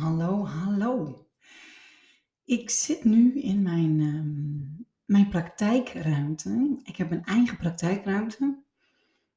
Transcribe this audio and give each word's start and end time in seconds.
Hallo, 0.00 0.46
hallo. 0.46 1.26
Ik 2.44 2.70
zit 2.70 3.04
nu 3.04 3.40
in 3.40 3.62
mijn, 3.62 4.00
um, 4.00 4.86
mijn 5.04 5.28
praktijkruimte. 5.28 6.80
Ik 6.82 6.96
heb 6.96 7.10
een 7.10 7.24
eigen 7.24 7.56
praktijkruimte. 7.56 8.62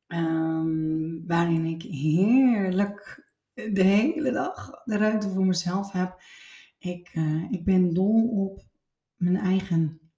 Um, 0.08 1.28
waarin 1.28 1.66
ik 1.66 1.82
heerlijk 1.82 3.30
de 3.54 3.84
hele 3.84 4.32
dag 4.32 4.84
de 4.84 4.98
ruimte 4.98 5.30
voor 5.30 5.46
mezelf 5.46 5.92
heb. 5.92 6.22
Ik, 6.78 7.16
uh, 7.16 7.52
ik 7.52 7.66
ben 7.66 7.94
dol 7.94 8.28
op 8.28 8.66
mijn 9.16 9.38
eigen 9.38 10.12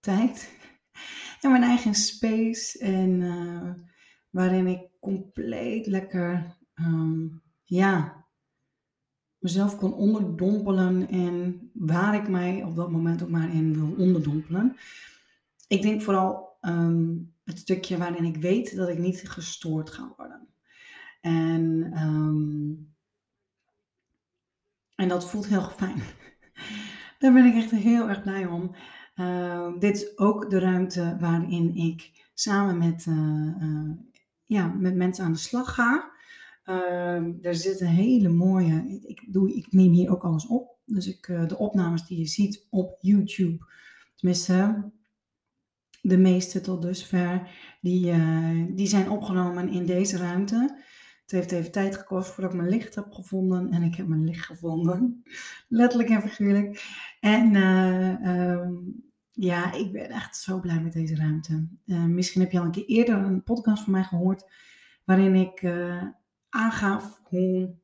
tijd 0.00 0.58
en 1.40 1.50
mijn 1.50 1.62
eigen 1.62 1.94
space. 1.94 2.78
En 2.78 3.20
uh, 3.20 3.72
waarin 4.30 4.66
ik 4.66 4.90
compleet 5.00 5.86
lekker, 5.86 6.56
um, 6.74 7.42
ja, 7.64 8.21
mezelf 9.42 9.76
kon 9.76 9.94
onderdompelen 9.94 11.08
en 11.08 11.70
waar 11.72 12.14
ik 12.14 12.28
mij 12.28 12.62
op 12.62 12.76
dat 12.76 12.90
moment 12.90 13.22
ook 13.22 13.30
maar 13.30 13.54
in 13.54 13.74
wil 13.74 13.94
onderdompelen. 14.04 14.76
Ik 15.68 15.82
denk 15.82 16.02
vooral 16.02 16.58
um, 16.60 17.34
het 17.44 17.58
stukje 17.58 17.98
waarin 17.98 18.24
ik 18.24 18.36
weet 18.36 18.76
dat 18.76 18.88
ik 18.88 18.98
niet 18.98 19.28
gestoord 19.28 19.90
ga 19.90 20.12
worden. 20.16 20.48
En, 21.20 21.92
um, 22.02 22.94
en 24.94 25.08
dat 25.08 25.30
voelt 25.30 25.46
heel 25.46 25.70
fijn. 25.70 26.02
Daar 27.18 27.32
ben 27.32 27.44
ik 27.44 27.54
echt 27.54 27.70
heel 27.70 28.08
erg 28.08 28.22
blij 28.22 28.46
om. 28.46 28.74
Uh, 29.16 29.78
dit 29.78 29.96
is 29.96 30.18
ook 30.18 30.50
de 30.50 30.58
ruimte 30.58 31.16
waarin 31.20 31.74
ik 31.74 32.28
samen 32.34 32.78
met, 32.78 33.06
uh, 33.08 33.62
uh, 33.62 33.90
ja, 34.46 34.66
met 34.66 34.94
mensen 34.94 35.24
aan 35.24 35.32
de 35.32 35.38
slag 35.38 35.74
ga. 35.74 36.10
Uh, 36.66 37.44
er 37.46 37.54
zit 37.54 37.80
een 37.80 37.86
hele 37.86 38.28
mooie. 38.28 39.00
Ik, 39.06 39.32
doe, 39.32 39.54
ik 39.54 39.72
neem 39.72 39.92
hier 39.92 40.10
ook 40.10 40.24
alles 40.24 40.46
op. 40.46 40.78
Dus 40.84 41.06
ik, 41.06 41.28
uh, 41.28 41.46
de 41.46 41.58
opnames 41.58 42.06
die 42.06 42.18
je 42.18 42.26
ziet 42.26 42.66
op 42.70 42.96
YouTube, 43.00 43.64
tenminste 44.16 44.90
de 46.00 46.18
meeste 46.18 46.60
tot 46.60 46.82
dusver, 46.82 47.48
die, 47.80 48.12
uh, 48.12 48.66
die 48.74 48.86
zijn 48.86 49.10
opgenomen 49.10 49.68
in 49.68 49.86
deze 49.86 50.16
ruimte. 50.16 50.80
Het 51.22 51.30
heeft 51.30 51.52
even 51.52 51.72
tijd 51.72 51.96
gekost 51.96 52.30
voordat 52.30 52.52
ik 52.52 52.58
mijn 52.58 52.70
licht 52.70 52.94
heb 52.94 53.12
gevonden. 53.12 53.70
En 53.70 53.82
ik 53.82 53.94
heb 53.94 54.06
mijn 54.06 54.24
licht 54.24 54.44
gevonden. 54.44 55.22
Letterlijk 55.68 56.10
en 56.10 56.22
figuurlijk. 56.22 56.84
En 57.20 57.56
um, 57.56 59.02
ja, 59.30 59.72
ik 59.72 59.92
ben 59.92 60.10
echt 60.10 60.36
zo 60.36 60.60
blij 60.60 60.80
met 60.80 60.92
deze 60.92 61.16
ruimte. 61.16 61.68
misschien 62.08 62.40
heb 62.40 62.52
je 62.52 62.58
al 62.58 62.64
een 62.64 62.70
keer 62.70 62.86
eerder 62.86 63.14
een 63.14 63.42
podcast 63.42 63.82
van 63.82 63.92
mij 63.92 64.04
gehoord. 64.04 64.50
Waarin 65.04 65.34
ik 65.34 65.62
aangaf 66.52 67.20
hoe 67.24 67.74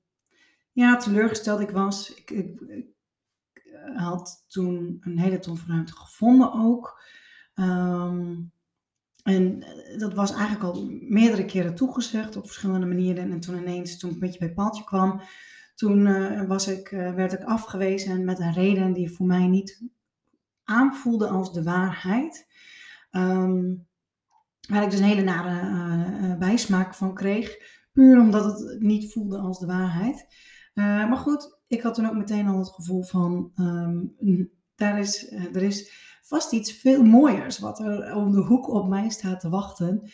ja, 0.73 0.97
teleurgesteld 0.97 1.61
ik 1.61 1.71
was. 1.71 2.15
Ik, 2.15 2.31
ik, 2.31 2.87
had 3.95 4.45
toen 4.49 4.97
een 5.01 5.19
hele 5.19 5.39
toffe 5.39 5.67
ruimte 5.69 5.97
gevonden 5.97 6.53
ook. 6.53 7.03
Um, 7.55 8.53
en 9.23 9.65
dat 9.99 10.15
was 10.15 10.33
eigenlijk 10.33 10.63
al 10.63 10.91
meerdere 11.01 11.45
keren 11.45 11.75
toegezegd 11.75 12.37
op 12.37 12.47
verschillende 12.47 12.87
manieren. 12.87 13.31
En 13.31 13.41
toen 13.41 13.57
ineens, 13.57 13.99
toen 13.99 14.11
ik 14.11 14.15
een 14.15 14.21
beetje 14.21 14.39
bij 14.39 14.53
paaltje 14.53 14.85
kwam, 14.85 15.21
toen 15.75 16.07
uh, 16.07 16.43
was 16.43 16.69
ik, 16.69 16.91
uh, 16.91 17.15
werd 17.15 17.33
ik 17.33 17.45
afgewezen 17.45 18.25
met 18.25 18.39
een 18.39 18.53
reden 18.53 18.93
die 18.93 19.11
voor 19.11 19.27
mij 19.27 19.47
niet 19.47 19.83
aanvoelde 20.65 21.29
als 21.29 21.53
de 21.53 21.63
waarheid. 21.63 22.47
Um, 23.11 23.87
waar 24.69 24.83
ik 24.83 24.91
dus 24.91 24.99
een 24.99 25.07
hele 25.07 25.23
nare 25.23 25.67
uh, 26.27 26.39
bijsmaak 26.39 26.95
van 26.95 27.15
kreeg. 27.15 27.57
Puur 27.99 28.21
omdat 28.21 28.45
het 28.45 28.81
niet 28.81 29.13
voelde 29.13 29.39
als 29.39 29.59
de 29.59 29.67
waarheid. 29.67 30.27
Uh, 30.75 30.85
maar 30.85 31.17
goed, 31.17 31.59
ik 31.67 31.83
had 31.83 31.95
toen 31.95 32.07
ook 32.07 32.17
meteen 32.17 32.47
al 32.47 32.59
het 32.59 32.69
gevoel 32.69 33.03
van, 33.03 33.53
um, 33.57 34.15
daar 34.75 34.99
is, 34.99 35.33
uh, 35.33 35.55
er 35.55 35.63
is 35.63 35.93
vast 36.23 36.53
iets 36.53 36.73
veel 36.73 37.05
mooiers 37.05 37.59
wat 37.59 37.81
er 37.81 38.15
om 38.15 38.33
de 38.33 38.41
hoek 38.41 38.69
op 38.69 38.89
mij 38.89 39.09
staat 39.09 39.41
te 39.41 39.49
wachten. 39.49 40.11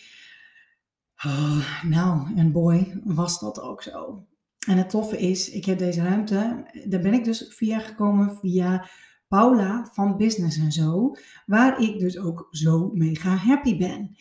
Oh, 1.25 1.83
nou, 1.83 2.37
en 2.37 2.53
boy, 2.53 3.01
was 3.05 3.41
dat 3.41 3.61
ook 3.61 3.83
zo. 3.83 4.27
En 4.67 4.77
het 4.77 4.91
toffe 4.91 5.19
is, 5.19 5.51
ik 5.51 5.65
heb 5.65 5.79
deze 5.79 6.03
ruimte, 6.03 6.71
daar 6.89 7.01
ben 7.01 7.15
ik 7.15 7.25
dus 7.25 7.55
via 7.55 7.79
gekomen 7.79 8.37
via 8.37 8.89
Paula 9.29 9.89
van 9.93 10.17
Business 10.17 10.59
en 10.59 10.73
Zo, 10.73 11.15
waar 11.47 11.81
ik 11.81 11.99
dus 11.99 12.19
ook 12.19 12.49
zo 12.51 12.91
mega 12.93 13.35
happy 13.35 13.79
ben. 13.79 14.17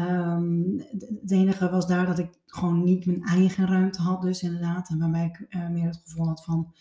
Um, 0.00 0.82
het 1.20 1.30
enige 1.30 1.70
was 1.70 1.86
daar 1.86 2.06
dat 2.06 2.18
ik 2.18 2.30
gewoon 2.46 2.84
niet 2.84 3.06
mijn 3.06 3.22
eigen 3.22 3.66
ruimte 3.66 4.02
had, 4.02 4.22
dus 4.22 4.42
inderdaad. 4.42 4.88
En 4.88 4.98
waarbij 4.98 5.24
ik 5.24 5.54
uh, 5.56 5.68
meer 5.68 5.86
het 5.86 6.00
gevoel 6.04 6.26
had 6.26 6.44
van 6.44 6.74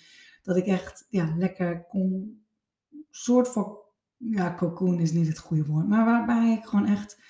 dat 0.44 0.58
ik 0.58 0.66
echt 0.66 1.08
ja, 1.10 1.34
lekker 1.38 1.86
kon, 1.88 2.42
soort 3.10 3.48
van, 3.48 3.78
ja, 4.18 4.56
cocoon 4.56 5.00
is 5.00 5.12
niet 5.12 5.28
het 5.28 5.40
goede 5.40 5.66
woord, 5.66 5.88
maar 5.88 6.06
waarbij 6.06 6.54
ik 6.54 6.66
gewoon 6.66 6.86
echt 6.86 7.22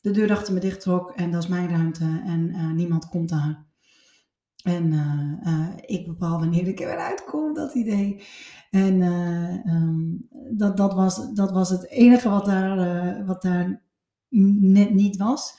de 0.00 0.10
deur 0.10 0.30
achter 0.30 0.54
me 0.54 0.60
dicht 0.60 0.80
trok 0.80 1.10
en 1.10 1.30
dat 1.30 1.42
is 1.42 1.48
mijn 1.48 1.68
ruimte 1.68 2.22
en 2.24 2.48
uh, 2.48 2.72
niemand 2.72 3.08
komt 3.08 3.28
daar. 3.28 3.64
En 4.62 4.92
uh, 4.92 5.68
ik 5.80 6.06
bepaal 6.06 6.38
wanneer 6.38 6.68
ik 6.68 6.80
er 6.80 6.86
weer 6.86 6.96
uitkom, 6.96 7.54
dat 7.54 7.74
idee. 7.74 8.22
En 8.70 9.02
um, 9.66 10.28
dat, 10.56 10.76
dat, 10.76 10.94
was, 10.94 11.32
dat 11.32 11.50
was 11.50 11.70
het 11.70 11.88
enige 11.88 12.28
wat 12.28 12.44
daar, 12.44 13.26
wat 13.26 13.42
daar 13.42 13.82
net 14.60 14.94
niet 14.94 15.16
was. 15.16 15.54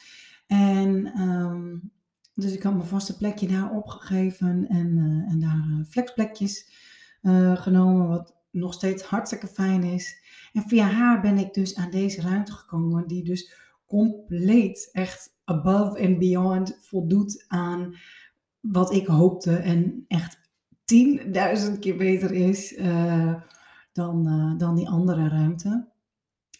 En 0.47 1.21
um, 1.21 1.91
dus 2.35 2.53
ik 2.53 2.63
had 2.63 2.73
mijn 2.73 2.87
vaste 2.87 3.17
plekje 3.17 3.47
daar 3.47 3.71
opgegeven 3.71 4.67
en, 4.67 4.97
uh, 4.97 5.31
en 5.31 5.39
daar 5.39 5.67
uh, 5.69 5.85
flexplekjes 5.85 6.71
uh, 7.21 7.57
genomen, 7.61 8.07
wat 8.07 8.35
nog 8.51 8.73
steeds 8.73 9.03
hartstikke 9.03 9.47
fijn 9.47 9.83
is. 9.83 10.21
En 10.53 10.61
via 10.61 10.87
haar 10.87 11.21
ben 11.21 11.37
ik 11.37 11.53
dus 11.53 11.75
aan 11.75 11.91
deze 11.91 12.21
ruimte 12.21 12.51
gekomen, 12.51 13.07
die 13.07 13.23
dus 13.23 13.53
compleet 13.85 14.89
echt 14.91 15.37
above 15.43 16.07
and 16.07 16.19
beyond 16.19 16.77
voldoet 16.81 17.45
aan 17.47 17.95
wat 18.59 18.93
ik 18.93 19.07
hoopte 19.07 19.55
en 19.55 20.05
echt 20.07 20.37
10.000 21.73 21.79
keer 21.79 21.97
beter 21.97 22.31
is 22.31 22.75
dan, 23.91 24.55
dan 24.57 24.75
die 24.75 24.89
andere 24.89 25.27
ruimte. 25.27 25.92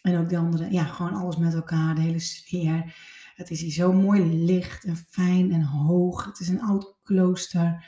En 0.04 0.18
ook 0.18 0.28
de 0.28 0.36
andere, 0.36 0.70
ja, 0.70 0.84
gewoon 0.84 1.12
alles 1.12 1.36
met 1.36 1.54
elkaar, 1.54 1.94
de 1.94 2.00
hele 2.00 2.18
sfeer. 2.18 2.96
Het 3.34 3.50
is 3.50 3.60
hier 3.60 3.72
zo 3.72 3.92
mooi 3.92 4.44
licht 4.44 4.84
en 4.84 4.96
fijn 4.96 5.52
en 5.52 5.62
hoog. 5.62 6.24
Het 6.24 6.40
is 6.40 6.48
een 6.48 6.62
oud 6.62 6.96
klooster. 7.02 7.84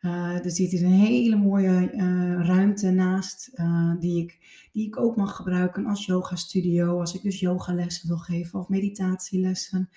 Uh, 0.00 0.38
zit 0.42 0.70
hier 0.70 0.84
een 0.84 0.90
hele 0.90 1.36
mooie 1.36 1.92
uh, 1.92 2.46
ruimte 2.46 2.90
naast, 2.90 3.50
uh, 3.54 3.94
die, 4.00 4.22
ik, 4.22 4.38
die 4.72 4.86
ik 4.86 4.98
ook 4.98 5.16
mag 5.16 5.36
gebruiken 5.36 5.86
als 5.86 6.06
yoga 6.06 6.36
studio. 6.36 7.00
Als 7.00 7.14
ik 7.14 7.22
dus 7.22 7.40
yogalessen 7.40 8.08
wil 8.08 8.18
geven 8.18 8.58
of 8.58 8.68
meditatielessen. 8.68 9.90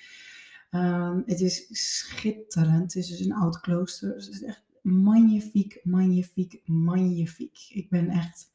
Um, 0.71 1.23
het 1.25 1.41
is 1.41 1.67
schitterend. 1.69 2.93
Het 2.93 2.95
is 2.95 3.07
dus 3.07 3.19
een 3.19 3.33
oud 3.33 3.59
klooster. 3.59 4.09
Het 4.09 4.27
is 4.27 4.43
echt 4.43 4.63
magnifiek, 4.81 5.79
magnifiek, 5.83 6.61
magnifiek. 6.65 7.57
Ik 7.69 7.89
ben 7.89 8.09
echt 8.09 8.51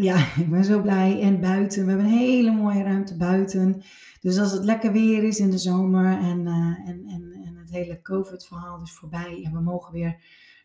ja, 0.00 0.16
ik 0.42 0.50
ben 0.50 0.64
zo 0.64 0.80
blij. 0.80 1.20
En 1.20 1.40
buiten, 1.40 1.82
we 1.82 1.88
hebben 1.88 2.06
een 2.06 2.18
hele 2.18 2.52
mooie 2.52 2.82
ruimte 2.82 3.16
buiten. 3.16 3.82
Dus 4.20 4.38
als 4.38 4.52
het 4.52 4.64
lekker 4.64 4.92
weer 4.92 5.24
is 5.24 5.38
in 5.38 5.50
de 5.50 5.58
zomer 5.58 6.18
en, 6.18 6.40
uh, 6.46 6.88
en, 6.88 7.04
en, 7.06 7.42
en 7.44 7.56
het 7.56 7.70
hele 7.70 8.02
COVID-verhaal 8.02 8.82
is 8.82 8.92
voorbij 8.92 9.42
en 9.44 9.52
we 9.52 9.60
mogen 9.60 9.92
weer, 9.92 10.16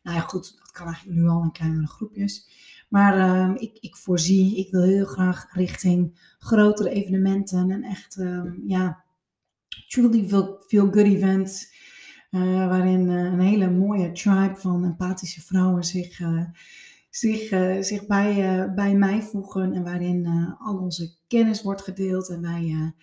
nou 0.04 0.18
ja 0.18 0.24
goed, 0.24 0.56
dat 0.60 0.72
kan 0.72 0.86
eigenlijk 0.86 1.18
nu 1.18 1.28
al 1.28 1.44
in 1.44 1.52
kleinere 1.52 1.88
groepjes. 1.88 2.50
Maar 2.90 3.18
uh, 3.18 3.52
ik, 3.56 3.78
ik 3.80 3.96
voorzie, 3.96 4.58
ik 4.58 4.72
wil 4.72 4.84
heel 4.84 5.06
graag 5.06 5.48
richting 5.52 6.34
grotere 6.38 6.90
evenementen 6.90 7.72
en 7.72 7.84
echt, 7.84 8.18
uh, 8.18 8.44
ja, 8.68 9.04
truly 9.88 10.28
feel, 10.28 10.64
feel 10.68 10.86
good 10.86 11.06
events. 11.06 11.74
Uh, 12.32 12.68
waarin 12.68 13.10
een 13.10 13.40
hele 13.40 13.70
mooie 13.72 14.12
tribe 14.12 14.56
van 14.56 14.84
empathische 14.84 15.42
vrouwen 15.42 15.84
zich 15.84 16.20
zich, 17.16 17.52
uh, 17.52 17.82
zich 17.82 18.08
bij, 18.08 18.60
uh, 18.60 18.74
bij 18.74 18.96
mij 18.96 19.22
voegen 19.22 19.74
en 19.74 19.84
waarin 19.84 20.26
uh, 20.26 20.68
al 20.68 20.78
onze 20.78 21.16
kennis 21.28 21.62
wordt 21.62 21.82
gedeeld 21.82 22.30
en 22.30 22.42
wij, 22.42 22.94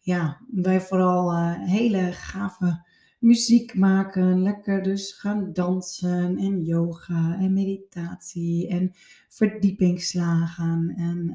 ja, 0.00 0.40
wij 0.50 0.80
vooral 0.80 1.36
hele 1.58 2.12
gave 2.12 2.82
muziek 3.18 3.74
maken, 3.74 4.42
lekker 4.42 4.82
dus 4.82 5.12
gaan 5.12 5.52
dansen 5.52 6.38
en 6.38 6.62
yoga 6.62 7.38
en 7.40 7.52
meditatie 7.52 8.68
en 8.68 8.92
verdiepingsslagen 9.28 10.94
en 10.96 11.34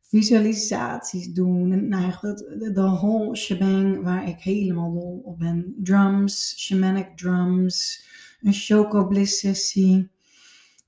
visualisaties 0.00 1.32
doen. 1.32 1.72
En 1.72 1.88
nou 1.88 2.12
de, 2.20 2.70
de 2.72 2.80
whole 2.80 3.36
shebang 3.36 4.02
waar 4.02 4.28
ik 4.28 4.38
helemaal 4.38 4.92
dol 4.92 5.20
op 5.24 5.38
ben. 5.38 5.74
Drums, 5.78 6.54
shamanic 6.58 7.16
drums, 7.16 8.06
een 8.40 8.52
choco 8.52 9.06
bliss 9.06 9.38
sessie, 9.38 10.10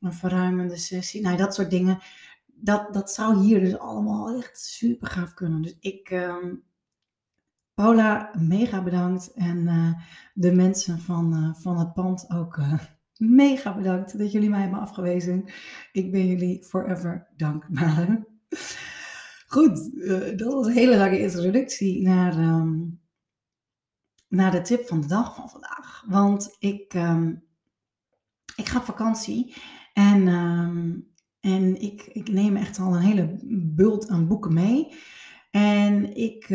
een 0.00 0.12
verruimende 0.12 0.76
sessie. 0.76 1.22
Nou, 1.22 1.36
dat 1.36 1.54
soort 1.54 1.70
dingen. 1.70 1.98
Dat, 2.46 2.94
dat 2.94 3.10
zou 3.10 3.38
hier 3.38 3.60
dus 3.60 3.78
allemaal 3.78 4.36
echt 4.36 4.60
super 4.60 5.08
gaaf 5.08 5.34
kunnen. 5.34 5.62
Dus 5.62 5.76
ik, 5.80 6.10
um, 6.10 6.62
Paula, 7.78 8.30
mega 8.38 8.82
bedankt. 8.82 9.32
En 9.32 9.58
uh, 9.58 9.92
de 10.34 10.52
mensen 10.52 10.98
van, 10.98 11.34
uh, 11.34 11.54
van 11.54 11.78
het 11.78 11.92
pand 11.92 12.30
ook 12.30 12.56
uh, 12.56 12.78
mega 13.42 13.76
bedankt 13.76 14.18
dat 14.18 14.32
jullie 14.32 14.50
mij 14.50 14.60
hebben 14.60 14.80
afgewezen. 14.80 15.44
Ik 15.92 16.12
ben 16.12 16.26
jullie 16.26 16.64
forever 16.64 17.28
dankbaar. 17.36 18.24
Goed, 19.46 19.98
dat 20.38 20.52
was 20.52 20.66
een 20.66 20.72
hele 20.72 20.96
lange 20.96 21.20
introductie 21.20 22.02
naar, 22.02 22.38
um, 22.38 23.00
naar 24.28 24.50
de 24.50 24.60
tip 24.60 24.86
van 24.86 25.00
de 25.00 25.06
dag 25.06 25.34
van 25.34 25.48
vandaag. 25.48 26.04
Want 26.06 26.56
ik, 26.58 26.94
um, 26.94 27.44
ik 28.56 28.68
ga 28.68 28.78
op 28.78 28.84
vakantie 28.84 29.54
en, 29.98 30.28
um, 30.28 31.06
en 31.40 31.80
ik, 31.80 32.02
ik 32.02 32.28
neem 32.28 32.56
echt 32.56 32.78
al 32.78 32.94
een 32.94 33.02
hele 33.02 33.38
bult 33.74 34.08
aan 34.08 34.28
boeken 34.28 34.54
mee. 34.54 34.94
En 35.50 36.16
ik, 36.16 36.48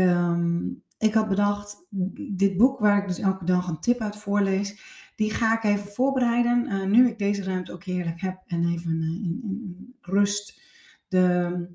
ik 0.97 1.13
had 1.13 1.29
bedacht, 1.29 1.85
dit 2.31 2.57
boek 2.57 2.79
waar 2.79 3.01
ik 3.01 3.07
dus 3.07 3.19
elke 3.19 3.45
dag 3.45 3.67
een 3.67 3.79
tip 3.79 3.99
uit 3.99 4.15
voorlees, 4.15 4.81
die 5.15 5.31
ga 5.31 5.57
ik 5.57 5.63
even 5.63 5.91
voorbereiden. 5.91 6.65
Uh, 6.69 6.83
nu 6.83 7.07
ik 7.07 7.17
deze 7.17 7.43
ruimte 7.43 7.71
ook 7.71 7.83
heerlijk 7.83 8.21
heb 8.21 8.43
en 8.47 8.67
even 8.67 9.01
uh, 9.01 9.23
in, 9.23 9.39
in, 9.43 9.95
rust 10.01 10.61
de 11.07 11.67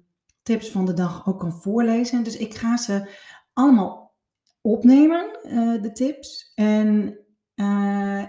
tips 0.43 0.71
van 0.71 0.87
de 0.87 0.95
dag 0.95 1.27
ook 1.27 1.41
kan 1.41 1.53
voorlezen. 1.53 2.25
Dus 2.25 2.37
ik 2.37 2.55
ga 2.55 2.77
ze 2.77 3.11
allemaal 3.53 4.15
opnemen, 4.61 5.39
uh, 5.45 5.83
de 5.83 5.93
tips. 5.93 6.53
En, 6.55 7.19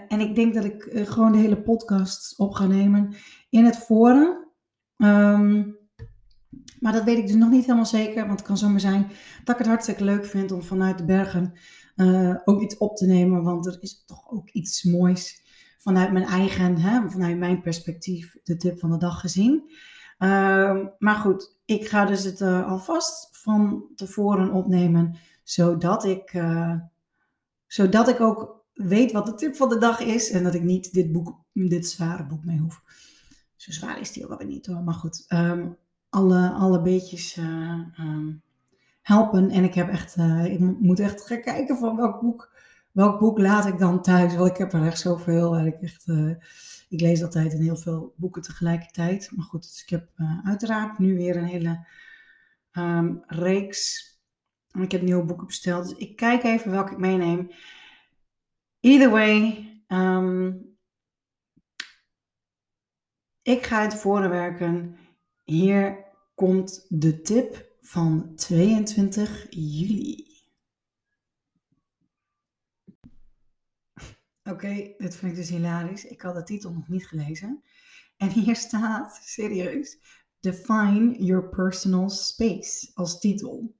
en 0.08 0.20
ik 0.20 0.34
denk 0.34 0.54
dat 0.54 0.64
ik 0.64 0.90
gewoon 0.92 1.32
de 1.32 1.38
hele 1.38 1.62
podcast 1.62 2.38
op 2.38 2.52
ga 2.52 2.66
nemen 2.66 3.14
in 3.50 3.64
het 3.64 3.76
forum. 3.76 4.48
Um, 4.96 5.78
maar 6.80 6.92
dat 6.92 7.04
weet 7.04 7.18
ik 7.18 7.26
dus 7.26 7.36
nog 7.36 7.50
niet 7.50 7.64
helemaal 7.64 7.86
zeker, 7.86 8.26
want 8.26 8.38
het 8.38 8.48
kan 8.48 8.58
zomaar 8.58 8.80
zijn 8.80 9.10
dat 9.44 9.54
ik 9.54 9.58
het 9.58 9.66
hartstikke 9.66 10.04
leuk 10.04 10.24
vind 10.24 10.52
om 10.52 10.62
vanuit 10.62 10.98
de 10.98 11.04
bergen 11.04 11.52
uh, 11.96 12.36
ook 12.44 12.60
iets 12.60 12.78
op 12.78 12.96
te 12.96 13.06
nemen. 13.06 13.42
Want 13.42 13.66
er 13.66 13.76
is 13.80 14.04
toch 14.04 14.30
ook 14.30 14.50
iets 14.50 14.84
moois 14.84 15.42
vanuit 15.78 16.12
mijn 16.12 16.24
eigen, 16.24 16.76
hè, 16.76 17.10
vanuit 17.10 17.38
mijn 17.38 17.60
perspectief, 17.60 18.36
de 18.42 18.56
tip 18.56 18.78
van 18.78 18.90
de 18.90 18.98
dag 18.98 19.20
gezien. 19.20 19.70
Uh, 20.18 20.86
maar 20.98 21.14
goed, 21.14 21.58
ik 21.64 21.88
ga 21.88 22.04
dus 22.04 22.24
het 22.24 22.42
alvast 22.42 23.28
van 23.32 23.84
tevoren 23.94 24.52
opnemen, 24.52 25.16
zodat 25.42 26.04
ik, 26.04 26.42
zodat 27.66 28.08
ik 28.08 28.20
ook 28.20 28.59
weet 28.82 29.12
wat 29.12 29.26
de 29.26 29.34
tip 29.34 29.56
van 29.56 29.68
de 29.68 29.78
dag 29.78 30.00
is 30.00 30.30
en 30.30 30.42
dat 30.42 30.54
ik 30.54 30.62
niet 30.62 30.92
dit 30.92 31.12
boek, 31.12 31.38
dit 31.52 31.88
zware 31.88 32.26
boek 32.26 32.44
mee 32.44 32.58
hoef. 32.58 32.82
Zo 33.56 33.72
zwaar 33.72 34.00
is 34.00 34.12
die 34.12 34.24
ook 34.24 34.30
alweer 34.30 34.46
niet 34.46 34.66
hoor, 34.66 34.82
maar 34.82 34.94
goed. 34.94 35.24
Um, 35.28 35.76
alle, 36.08 36.50
alle 36.50 36.82
beetjes 36.82 37.36
uh, 37.36 37.80
um, 37.98 38.42
helpen. 39.02 39.50
En 39.50 39.64
ik 39.64 39.74
heb 39.74 39.88
echt, 39.88 40.16
uh, 40.16 40.44
ik 40.44 40.58
moet 40.60 41.00
echt 41.00 41.26
gaan 41.26 41.40
kijken 41.40 41.76
van 41.76 41.96
welk 41.96 42.20
boek, 42.20 42.52
welk 42.92 43.18
boek 43.18 43.38
laat 43.38 43.66
ik 43.66 43.78
dan 43.78 44.02
thuis. 44.02 44.36
Want 44.36 44.50
ik 44.50 44.56
heb 44.56 44.72
er 44.72 44.86
echt 44.86 45.00
zoveel. 45.00 45.56
En 45.56 45.66
ik, 45.66 45.80
echt, 45.80 46.06
uh, 46.06 46.34
ik 46.88 47.00
lees 47.00 47.22
altijd 47.22 47.52
in 47.52 47.62
heel 47.62 47.76
veel 47.76 48.14
boeken 48.16 48.42
tegelijkertijd. 48.42 49.30
Maar 49.36 49.44
goed, 49.44 49.62
dus 49.62 49.82
ik 49.82 49.90
heb 49.90 50.08
uiteraard 50.44 50.98
nu 50.98 51.16
weer 51.16 51.36
een 51.36 51.44
hele 51.44 51.86
um, 52.72 53.22
reeks. 53.26 54.08
Ik 54.72 54.92
heb 54.92 55.02
nieuwe 55.02 55.24
boeken 55.24 55.46
besteld. 55.46 55.88
Dus 55.88 55.98
ik 55.98 56.16
kijk 56.16 56.42
even 56.42 56.70
welke 56.70 56.92
ik 56.92 56.98
meeneem. 56.98 57.50
Either 58.80 59.10
way, 59.10 59.66
um, 59.88 60.78
ik 63.42 63.66
ga 63.66 63.82
het 63.82 63.94
voorwerken 63.94 64.96
hier 65.44 66.04
komt 66.34 66.86
de 66.88 67.20
tip 67.20 67.76
van 67.80 68.34
22 68.36 69.46
juli. 69.50 70.28
Oké, 74.42 74.50
okay, 74.50 74.94
dit 74.98 75.16
vind 75.16 75.32
ik 75.32 75.38
dus 75.38 75.48
hilarisch. 75.48 76.04
Ik 76.04 76.20
had 76.20 76.34
de 76.34 76.42
titel 76.42 76.72
nog 76.72 76.88
niet 76.88 77.06
gelezen. 77.06 77.62
En 78.16 78.28
hier 78.28 78.56
staat, 78.56 79.20
serieus, 79.24 79.98
Define 80.40 81.24
Your 81.24 81.48
Personal 81.48 82.10
Space 82.10 82.90
als 82.94 83.18
titel. 83.18 83.76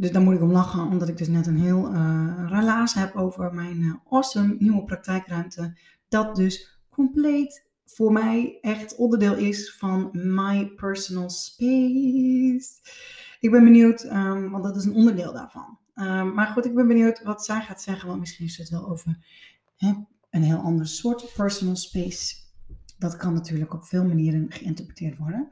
Dus 0.00 0.12
daar 0.12 0.22
moet 0.22 0.34
ik 0.34 0.42
om 0.42 0.52
lachen, 0.52 0.86
omdat 0.86 1.08
ik 1.08 1.16
dus 1.16 1.28
net 1.28 1.46
een 1.46 1.58
heel 1.58 1.92
uh, 1.92 2.44
relaas 2.48 2.94
heb 2.94 3.16
over 3.16 3.54
mijn 3.54 3.80
uh, 3.80 3.94
awesome 4.10 4.56
nieuwe 4.58 4.84
praktijkruimte. 4.84 5.78
Dat 6.08 6.36
dus 6.36 6.80
compleet 6.90 7.66
voor 7.84 8.12
mij 8.12 8.58
echt 8.60 8.96
onderdeel 8.96 9.34
is 9.34 9.76
van 9.76 10.08
my 10.12 10.66
personal 10.66 11.30
space. 11.30 12.68
Ik 13.40 13.50
ben 13.50 13.64
benieuwd, 13.64 14.04
um, 14.04 14.50
want 14.50 14.64
dat 14.64 14.76
is 14.76 14.84
een 14.84 14.94
onderdeel 14.94 15.32
daarvan. 15.32 15.78
Um, 15.94 16.34
maar 16.34 16.46
goed, 16.46 16.64
ik 16.64 16.74
ben 16.74 16.86
benieuwd 16.86 17.22
wat 17.22 17.44
zij 17.44 17.60
gaat 17.60 17.82
zeggen, 17.82 18.08
want 18.08 18.20
misschien 18.20 18.46
is 18.46 18.56
het 18.56 18.68
wel 18.68 18.88
over 18.88 19.18
hè, 19.76 19.92
een 20.30 20.42
heel 20.42 20.58
ander 20.58 20.86
soort 20.86 21.32
personal 21.36 21.76
space. 21.76 22.36
Dat 22.98 23.16
kan 23.16 23.34
natuurlijk 23.34 23.74
op 23.74 23.84
veel 23.84 24.04
manieren 24.04 24.46
geïnterpreteerd 24.48 25.18
worden. 25.18 25.48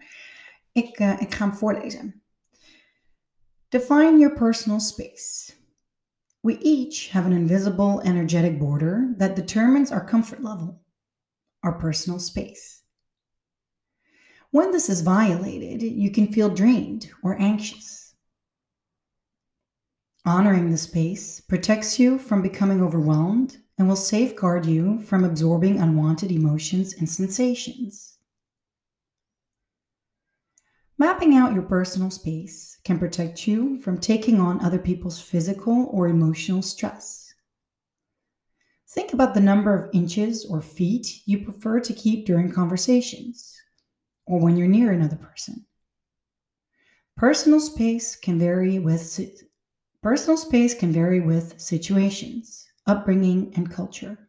Ik, 0.72 0.98
uh, 0.98 1.20
ik 1.20 1.34
ga 1.34 1.46
hem 1.46 1.56
voorlezen. 1.56 2.22
Define 3.76 4.18
your 4.18 4.30
personal 4.30 4.80
space. 4.80 5.52
We 6.42 6.56
each 6.62 7.08
have 7.08 7.26
an 7.26 7.34
invisible 7.34 8.00
energetic 8.06 8.58
border 8.58 9.12
that 9.18 9.36
determines 9.36 9.92
our 9.92 10.02
comfort 10.02 10.42
level. 10.42 10.80
our 11.62 11.72
personal 11.72 12.18
space. 12.18 12.80
When 14.50 14.70
this 14.70 14.88
is 14.88 15.02
violated, 15.02 15.82
you 15.82 16.10
can 16.10 16.32
feel 16.32 16.48
drained 16.48 17.10
or 17.22 17.38
anxious. 17.38 18.14
Honoring 20.24 20.70
the 20.70 20.78
space 20.78 21.42
protects 21.42 21.98
you 21.98 22.18
from 22.18 22.40
becoming 22.40 22.80
overwhelmed 22.82 23.58
and 23.76 23.86
will 23.86 23.94
safeguard 23.94 24.64
you 24.64 25.00
from 25.00 25.22
absorbing 25.22 25.78
unwanted 25.78 26.30
emotions 26.30 26.94
and 26.94 27.06
sensations. 27.06 28.15
Mapping 30.98 31.34
out 31.34 31.52
your 31.52 31.62
personal 31.62 32.10
space 32.10 32.78
can 32.82 32.98
protect 32.98 33.46
you 33.46 33.78
from 33.78 33.98
taking 33.98 34.40
on 34.40 34.64
other 34.64 34.78
people's 34.78 35.20
physical 35.20 35.90
or 35.92 36.08
emotional 36.08 36.62
stress. 36.62 37.34
Think 38.88 39.12
about 39.12 39.34
the 39.34 39.40
number 39.40 39.74
of 39.74 39.90
inches 39.92 40.46
or 40.46 40.62
feet 40.62 41.20
you 41.26 41.44
prefer 41.44 41.80
to 41.80 41.92
keep 41.92 42.24
during 42.24 42.50
conversations 42.50 43.54
or 44.24 44.40
when 44.40 44.56
you're 44.56 44.68
near 44.68 44.90
another 44.90 45.16
person. 45.16 45.66
Personal 47.14 47.60
space 47.60 48.16
can 48.16 48.38
vary 48.38 48.78
with 48.78 49.20
personal 50.02 50.38
space 50.38 50.72
can 50.72 50.92
vary 50.92 51.20
with 51.20 51.60
situations, 51.60 52.66
upbringing, 52.86 53.52
and 53.56 53.70
culture. 53.70 54.25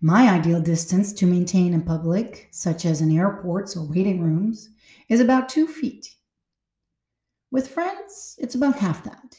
My 0.00 0.30
ideal 0.30 0.60
distance 0.60 1.12
to 1.14 1.26
maintain 1.26 1.74
in 1.74 1.82
public, 1.82 2.48
such 2.52 2.84
as 2.84 3.00
in 3.00 3.16
airports 3.16 3.76
or 3.76 3.88
waiting 3.88 4.22
rooms, 4.22 4.70
is 5.08 5.20
about 5.20 5.48
two 5.48 5.66
feet. 5.66 6.14
With 7.50 7.68
friends, 7.68 8.36
it's 8.38 8.54
about 8.54 8.78
half 8.78 9.02
that. 9.04 9.36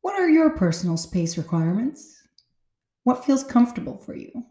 What 0.00 0.18
are 0.18 0.28
your 0.28 0.50
personal 0.50 0.96
space 0.96 1.38
requirements? 1.38 2.20
What 3.04 3.24
feels 3.24 3.44
comfortable 3.44 3.98
for 3.98 4.16
you? 4.16 4.46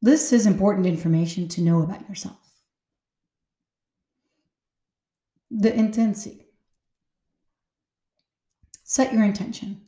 This 0.00 0.32
is 0.32 0.46
important 0.46 0.86
information 0.86 1.48
to 1.48 1.60
know 1.60 1.82
about 1.82 2.08
yourself. 2.08 2.38
The 5.50 5.74
intensity. 5.74 6.46
Set 8.84 9.12
your 9.12 9.24
intention. 9.24 9.82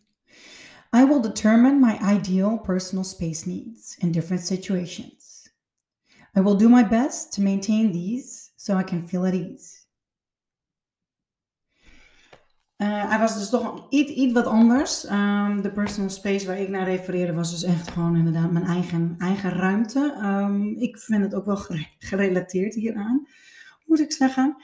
I 0.93 1.05
will 1.05 1.21
determine 1.21 1.81
my 1.81 1.99
ideal 2.16 2.59
personal 2.59 3.05
space 3.05 3.47
needs 3.47 3.97
in 3.99 4.12
different 4.12 4.47
situations. 4.47 5.50
I 6.37 6.40
will 6.40 6.57
do 6.57 6.69
my 6.69 6.88
best 6.88 7.33
to 7.35 7.43
maintain 7.43 7.93
these 7.93 8.50
so 8.57 8.78
I 8.78 8.85
can 8.85 9.09
feel 9.09 9.26
at 9.26 9.35
ease. 9.35 9.75
Uh, 12.76 13.09
hij 13.09 13.19
was 13.19 13.38
dus 13.38 13.50
toch 13.50 13.87
iets, 13.90 14.11
iets 14.12 14.33
wat 14.33 14.47
anders. 14.47 15.11
Um, 15.11 15.62
de 15.62 15.73
personal 15.73 16.11
space 16.11 16.47
waar 16.47 16.59
ik 16.59 16.69
naar 16.69 16.85
refereerde 16.85 17.33
was 17.33 17.50
dus 17.50 17.62
echt 17.62 17.90
gewoon 17.90 18.16
inderdaad 18.16 18.50
mijn 18.50 18.64
eigen, 18.64 19.14
eigen 19.19 19.50
ruimte. 19.50 20.19
Um, 20.23 20.76
ik 20.76 20.99
vind 20.99 21.23
het 21.23 21.35
ook 21.35 21.45
wel 21.45 21.57
gerelateerd 21.99 22.75
hieraan, 22.75 23.26
moet 23.85 24.00
ik 24.00 24.12
zeggen. 24.12 24.57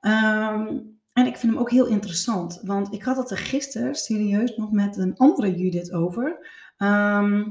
Um, 0.00 1.00
en 1.12 1.26
ik 1.26 1.36
vind 1.36 1.52
hem 1.52 1.60
ook 1.60 1.70
heel 1.70 1.86
interessant, 1.86 2.60
want 2.62 2.92
ik 2.92 3.02
had 3.02 3.16
het 3.16 3.30
er 3.30 3.38
gisteren 3.38 3.94
serieus 3.94 4.56
nog 4.56 4.72
met 4.72 4.96
een 4.96 5.16
andere 5.16 5.56
Judith 5.56 5.92
over. 5.92 6.48
Ehm, 6.76 7.44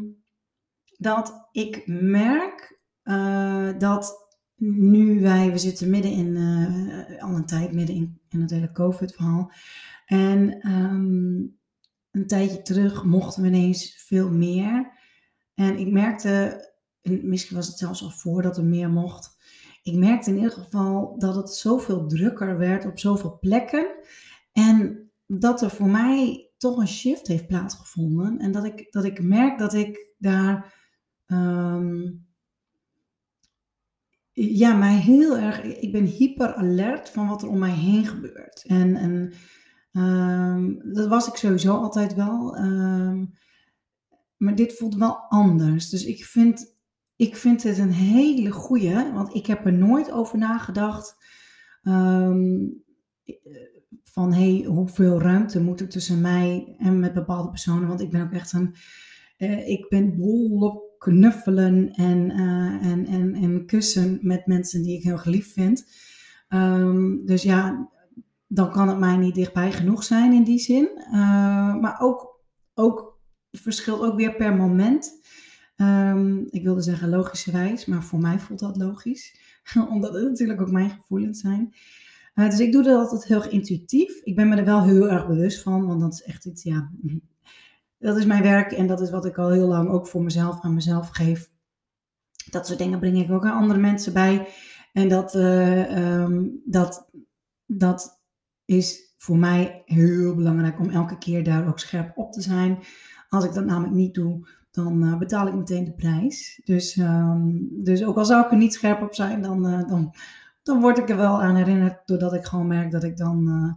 dat 0.98 1.48
ik 1.52 1.88
merk 1.88 2.80
uh, 3.04 3.70
dat 3.78 4.30
nu 4.56 5.22
wij, 5.22 5.52
we 5.52 5.58
zitten 5.58 5.90
midden 5.90 6.12
in, 6.12 6.36
uh, 6.36 7.24
al 7.24 7.36
een 7.36 7.46
tijd 7.46 7.74
midden 7.74 7.96
in, 7.96 8.22
in 8.30 8.42
het 8.42 8.50
hele 8.50 8.72
COVID-verhaal. 8.72 9.52
En 10.06 10.70
um, 10.72 11.60
een 12.12 12.28
tijdje 12.28 12.62
terug 12.62 13.04
mochten 13.04 13.42
we 13.42 13.48
ineens 13.48 14.04
veel 14.08 14.32
meer. 14.32 14.92
En 15.54 15.78
ik 15.78 15.92
merkte, 15.92 16.66
en 17.02 17.30
misschien 17.30 17.56
was 17.56 17.68
het 17.68 17.78
zelfs 17.78 18.04
al 18.04 18.10
voordat 18.10 18.58
er 18.58 18.66
meer 18.66 18.90
mocht. 18.90 19.40
Ik 19.82 19.96
merkte 19.96 20.30
in 20.30 20.36
ieder 20.36 20.52
geval 20.52 21.16
dat 21.18 21.36
het 21.36 21.50
zoveel 21.50 22.08
drukker 22.08 22.58
werd 22.58 22.86
op 22.86 23.00
zoveel 23.00 23.40
plekken. 23.40 23.96
En 24.52 25.10
dat 25.26 25.62
er 25.62 25.70
voor 25.70 25.90
mij 25.90 26.50
toch 26.58 26.78
een 26.78 26.88
shift 26.88 27.28
heeft 27.28 27.48
plaatsgevonden. 27.48 28.40
En 28.40 28.52
dat 28.52 28.66
ik, 28.66 28.92
dat 28.92 29.04
ik 29.04 29.22
merk 29.22 29.60
dat 29.60 29.74
ik 29.74 30.14
daar. 30.18 30.80
Um, 31.28 32.30
ja, 34.34 34.74
mij 34.74 34.96
heel 34.96 35.38
erg. 35.38 35.64
Ik 35.64 35.92
ben 35.92 36.06
hyper 36.06 36.54
alert 36.54 37.10
van 37.10 37.28
wat 37.28 37.42
er 37.42 37.50
om 37.50 37.60
mij 37.60 37.76
heen 37.76 38.06
gebeurt. 38.06 38.64
En, 38.68 38.96
en 38.96 39.34
um, 40.02 40.94
dat 40.94 41.08
was 41.08 41.28
ik 41.28 41.36
sowieso 41.36 41.76
altijd 41.76 42.14
wel. 42.14 42.58
Um, 42.58 43.34
maar 44.38 44.56
dit 44.56 44.74
voelt 44.78 44.96
wel 44.96 45.16
anders. 45.16 45.90
Dus 45.90 46.06
ik 46.06 46.26
vind, 46.26 46.81
ik 47.22 47.36
vind 47.36 47.64
het 47.64 47.78
een 47.78 47.92
hele 47.92 48.52
goeie. 48.52 49.12
Want 49.14 49.36
ik 49.36 49.46
heb 49.46 49.66
er 49.66 49.74
nooit 49.74 50.12
over 50.12 50.38
nagedacht. 50.38 51.16
Um, 51.84 52.84
van 54.04 54.34
hey, 54.34 54.66
hoeveel 54.68 55.22
ruimte 55.22 55.62
moet 55.62 55.80
er 55.80 55.90
tussen 55.90 56.22
mij 56.22 56.76
en 56.78 57.00
met 57.00 57.14
bepaalde 57.14 57.50
personen? 57.50 57.88
Want 57.88 58.02
ik 58.02 58.10
ben 58.10 58.22
ook 58.22 58.32
echt 58.32 58.54
een. 58.54 58.76
Uh, 59.38 59.70
ik 59.70 59.90
ben 59.90 60.18
dol 60.18 60.96
knuffelen 60.98 61.92
en, 61.92 62.32
uh, 62.32 62.92
en, 62.92 63.06
en, 63.06 63.34
en 63.34 63.66
kussen 63.66 64.20
met 64.22 64.46
mensen 64.46 64.84
die 64.84 64.98
ik 64.98 65.04
heel 65.04 65.18
geliefd 65.18 65.52
vind. 65.52 65.86
Um, 66.50 67.26
dus 67.26 67.44
ja, 67.44 67.90
dan 68.48 68.72
kan 68.72 68.88
het 68.88 69.00
mij 69.00 69.18
niet 69.18 69.36
dichtbij 69.36 69.72
genoeg 69.72 70.04
zijn 70.04 70.34
in 70.34 70.44
die 70.44 70.60
zin. 70.60 70.90
Uh, 71.06 71.76
maar 71.76 72.00
ook, 72.00 72.42
ook 72.74 73.20
verschilt 73.52 74.02
ook 74.02 74.16
weer 74.16 74.36
per 74.36 74.56
moment. 74.56 75.20
Um, 75.82 76.48
ik 76.50 76.64
wilde 76.64 76.82
zeggen 76.82 77.10
logischerwijs, 77.10 77.86
maar 77.86 78.04
voor 78.04 78.20
mij 78.20 78.40
voelt 78.40 78.60
dat 78.60 78.78
logisch. 78.78 79.36
Omdat 79.90 80.14
het 80.14 80.24
natuurlijk 80.24 80.62
ook 80.62 80.72
mijn 80.72 80.90
gevoelens 80.90 81.40
zijn. 81.40 81.74
Uh, 82.36 82.50
dus 82.50 82.60
ik 82.60 82.72
doe 82.72 82.84
dat 82.84 83.00
altijd 83.00 83.26
heel 83.26 83.50
intuïtief. 83.50 84.22
Ik 84.24 84.36
ben 84.36 84.50
me 84.50 84.56
er 84.56 84.66
wel 84.66 84.84
heel 84.84 85.10
erg 85.10 85.28
bewust 85.28 85.62
van, 85.62 85.88
want 85.88 86.02
dat 86.02 86.14
is 86.14 86.24
echt 86.24 86.46
iets, 86.46 86.64
ja, 86.64 86.92
dat 87.98 88.18
is 88.18 88.26
mijn 88.26 88.44
werk 88.44 88.72
en 88.72 88.88
dat 88.88 89.02
is 89.02 89.10
wat 89.10 89.26
ik 89.26 89.38
al 89.38 89.50
heel 89.50 89.68
lang 89.68 89.90
ook 89.90 90.08
voor 90.08 90.24
mezelf 90.24 90.62
aan 90.62 90.74
mezelf 90.74 91.10
geef. 91.10 91.50
Dat 92.50 92.68
soort 92.68 92.80
dingen 92.80 93.00
breng 93.00 93.20
ik 93.20 93.32
ook 93.32 93.46
aan 93.46 93.62
andere 93.62 93.80
mensen 93.80 94.14
bij. 94.14 94.48
En 94.94 95.10
dat, 95.10 95.36
uh, 95.36 96.22
um, 96.22 96.62
dat, 96.66 97.10
dat 97.66 98.22
is 98.66 99.14
voor 99.18 99.38
mij 99.38 99.82
heel 99.86 100.36
belangrijk 100.36 100.80
om 100.80 100.90
elke 100.90 101.18
keer 101.18 101.44
daar 101.44 101.68
ook 101.68 101.80
scherp 101.80 102.18
op 102.18 102.32
te 102.32 102.42
zijn. 102.42 102.80
Als 103.30 103.46
ik 103.46 103.54
dat 103.54 103.66
namelijk 103.66 103.94
niet 103.94 104.14
doe, 104.14 104.48
dan 104.72 105.04
uh, 105.04 105.18
betaal 105.18 105.48
ik 105.48 105.54
meteen 105.54 105.84
de 105.84 105.94
prijs. 105.94 106.62
Dus, 106.64 106.96
um, 106.96 107.70
dus 107.84 108.04
ook 108.04 108.18
al 108.18 108.26
zou 108.26 108.46
ik 108.46 108.52
er 108.52 108.58
niet 108.58 108.74
scherp 108.74 109.02
op 109.02 109.14
zijn, 109.14 109.42
dan, 109.42 109.68
uh, 109.68 109.88
dan, 109.88 110.16
dan 110.64 110.82
word 110.82 110.98
ik 110.98 111.10
er 111.10 111.18
wel 111.18 111.42
aan 111.42 111.56
herinnerd. 111.56 112.08
Doordat 112.08 112.34
ik 112.34 112.46
gewoon 112.46 112.68
merk 112.68 112.92
dat 112.92 113.04
ik 113.04 113.18
dan 113.18 113.48
uh, 113.48 113.74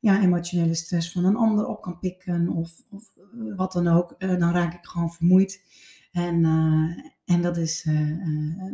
ja, 0.00 0.20
emotionele 0.20 0.74
stress 0.74 1.12
van 1.12 1.24
een 1.24 1.36
ander 1.36 1.66
op 1.66 1.82
kan 1.82 1.98
pikken. 1.98 2.48
Of, 2.48 2.82
of 2.90 3.12
wat 3.56 3.72
dan 3.72 3.88
ook. 3.88 4.14
dan 4.18 4.52
raak 4.52 4.74
ik 4.74 4.86
gewoon 4.86 5.12
vermoeid. 5.12 5.62
En, 6.12 6.44
en 7.24 7.42
dat 7.42 7.56
is 7.56 7.88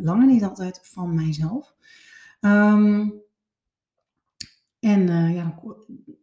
langer 0.01 0.27
niet 0.27 0.43
altijd 0.43 0.79
van 0.83 1.15
mijzelf. 1.15 1.75
Um, 2.39 3.13
en 4.79 5.07
ja, 5.33 5.59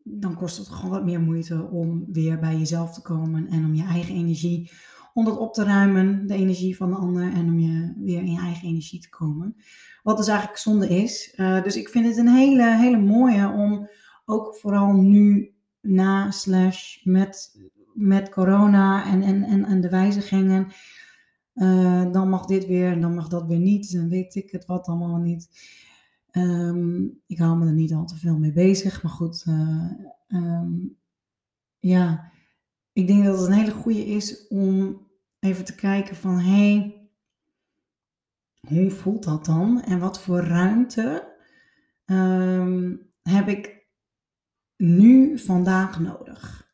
dan 0.05 0.35
kost 0.35 0.57
het 0.57 0.69
gewoon 0.69 0.91
wat 0.91 1.05
meer 1.05 1.21
moeite 1.21 1.69
om 1.71 2.05
weer 2.13 2.39
bij 2.39 2.57
jezelf 2.57 2.95
te 2.95 3.03
komen 3.03 3.49
en 3.49 3.65
om 3.65 3.75
je 3.75 3.85
eigen 3.85 4.15
energie, 4.15 4.71
om 5.19 5.25
dat 5.25 5.39
op 5.39 5.55
te 5.55 5.65
ruimen, 5.65 6.27
de 6.27 6.35
energie 6.35 6.77
van 6.77 6.91
de 6.91 6.97
ander, 6.97 7.33
en 7.33 7.49
om 7.49 7.59
je 7.59 7.93
weer 7.97 8.19
in 8.19 8.33
je 8.33 8.41
eigen 8.41 8.69
energie 8.69 9.01
te 9.01 9.09
komen. 9.09 9.57
Wat 10.03 10.17
dus 10.17 10.29
eigenlijk 10.29 10.59
zonde 10.59 10.89
is. 10.89 11.35
Uh, 11.37 11.63
dus 11.63 11.77
ik 11.77 11.89
vind 11.89 12.07
het 12.07 12.17
een 12.17 12.29
hele, 12.29 12.77
hele 12.77 12.99
mooie 12.99 13.49
om 13.49 13.89
ook 14.25 14.57
vooral 14.57 14.93
nu 14.93 15.55
na 15.81 16.31
slash 16.31 17.05
met, 17.05 17.61
met 17.95 18.29
corona 18.29 19.07
en, 19.07 19.23
en, 19.23 19.43
en, 19.43 19.65
en 19.65 19.81
de 19.81 19.89
wijzigingen. 19.89 20.67
Uh, 21.55 22.13
dan 22.13 22.29
mag 22.29 22.47
dit 22.47 22.67
weer 22.67 22.93
en 22.93 23.01
dan 23.01 23.15
mag 23.15 23.29
dat 23.29 23.47
weer 23.47 23.59
niet. 23.59 23.93
Dan 23.93 24.09
weet 24.09 24.35
ik 24.35 24.51
het 24.51 24.67
wat 24.67 24.87
allemaal 24.87 25.17
niet. 25.17 25.49
Um, 26.33 27.21
ik 27.27 27.39
hou 27.39 27.59
me 27.59 27.67
er 27.67 27.73
niet 27.73 27.93
al 27.95 28.05
te 28.05 28.17
veel 28.17 28.39
mee 28.39 28.53
bezig. 28.53 29.03
Maar 29.03 29.13
goed, 29.13 29.45
uh, 29.49 29.91
um, 30.29 30.97
ja, 31.79 32.33
ik 32.93 33.07
denk 33.07 33.25
dat 33.25 33.39
het 33.39 33.47
een 33.47 33.53
hele 33.53 33.71
goede 33.71 34.07
is 34.07 34.47
om 34.49 35.07
even 35.39 35.65
te 35.65 35.75
kijken 35.75 36.17
van 36.17 36.39
hey, 36.39 37.09
hoe 38.69 38.91
voelt 38.91 39.25
dat 39.25 39.45
dan? 39.45 39.83
En 39.83 39.99
wat 39.99 40.21
voor 40.21 40.41
ruimte 40.41 41.37
um, 42.07 43.11
heb 43.23 43.49
ik 43.49 43.87
nu 44.77 45.39
vandaag 45.39 46.01
nodig? 46.01 46.71